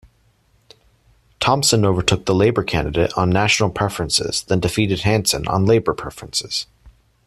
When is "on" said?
3.15-3.29, 5.47-5.67